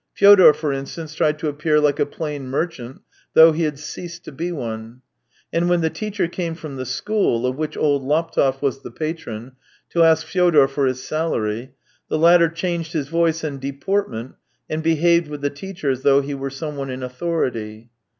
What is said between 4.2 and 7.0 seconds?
to be one; and when the teacher came from the